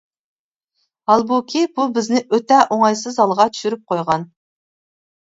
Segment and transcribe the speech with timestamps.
[1.11, 4.27] ھالبۇكى بۇ بىزنى ئۆتە ئوڭايسىز ھالغا چۈشۈرۈپ قۇيغان.